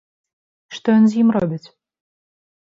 Што 0.77 0.87
ён 1.01 1.05
з 1.11 1.19
ім 1.25 1.29
робіць? 1.37 1.67